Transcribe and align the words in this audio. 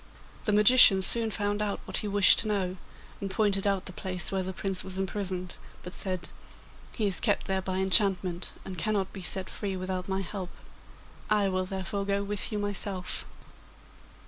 The 0.45 0.51
magician 0.51 1.03
soon 1.03 1.29
found 1.29 1.61
out 1.61 1.79
what 1.85 1.97
he 1.97 2.07
wished 2.07 2.39
to 2.39 2.47
know, 2.47 2.77
and 3.19 3.29
pointed 3.29 3.67
out 3.67 3.85
the 3.85 3.93
place 3.93 4.31
where 4.31 4.41
the 4.41 4.51
Prince 4.51 4.83
was 4.83 4.97
imprisoned, 4.97 5.57
but 5.83 5.93
said: 5.93 6.27
'He 6.95 7.05
is 7.05 7.19
kept 7.19 7.45
there 7.45 7.61
by 7.61 7.77
enchantment, 7.77 8.51
and 8.65 8.79
cannot 8.79 9.13
be 9.13 9.21
set 9.21 9.47
free 9.47 9.77
without 9.77 10.09
my 10.09 10.21
help. 10.21 10.49
I 11.29 11.49
will 11.49 11.65
therefore 11.67 12.07
go 12.07 12.23
with 12.23 12.51
you 12.51 12.57
myself. 12.57 13.27